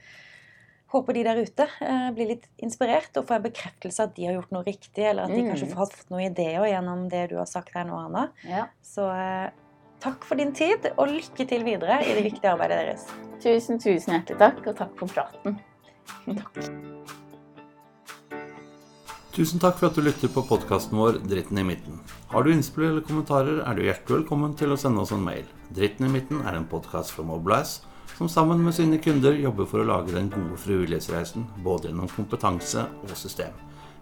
[0.88, 4.38] håper de der ute eh, blir litt inspirert og får en bekreftelse at de har
[4.38, 5.51] gjort noe riktig, eller at de Mm.
[5.53, 8.31] kanskje har fått noen ideer gjennom det du har sagt her nå, Anna.
[8.48, 8.66] Ja.
[8.81, 9.51] Så eh,
[10.01, 13.07] takk for din tid, og lykke til videre i det viktige arbeidet deres.
[13.44, 15.61] Tusen, tusen hjertelig takk, og takk for praten.
[19.38, 22.01] Tusen takk for at du lytter på podkasten vår Dritten i midten.
[22.33, 25.44] Har du innspill eller kommentarer, er du hjertelig velkommen til å sende oss en mail.
[25.70, 29.85] Dritten i midten er en podkast fra Mobilize, som sammen med sine kunder jobber for
[29.85, 33.55] å lage den gode frivillighetsreisen, både gjennom kompetanse og system.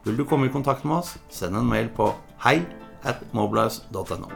[0.09, 2.15] Vil du komme i kontakt med oss, send en mail på
[2.47, 2.63] hei
[3.05, 4.33] at mobilize.no.